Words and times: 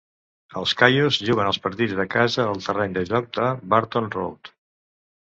Els 0.59 0.71
Caius 0.77 1.17
juguen 1.25 1.49
els 1.49 1.59
partits 1.65 1.93
de 1.99 2.05
casa 2.13 2.45
al 2.53 2.63
terreny 2.67 2.95
de 2.95 3.03
joc 3.09 3.27
de 3.39 3.51
Barton 3.75 4.09
Road. 4.17 4.51